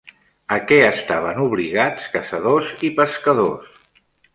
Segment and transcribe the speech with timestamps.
[0.55, 3.83] A què estaven obligats caçadors i pescadors?